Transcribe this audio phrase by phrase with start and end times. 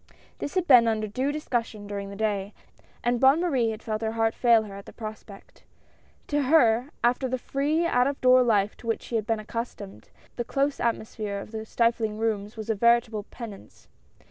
[0.39, 2.55] This had been under due discussion during the day,
[3.03, 5.63] and Bonne Marie had felt her heart fail her at the prospect.
[6.25, 10.09] To her, after the free out of door life to which she had been accustomed,
[10.37, 13.87] the close atmosphere of the stifling rooms was a veritable penance.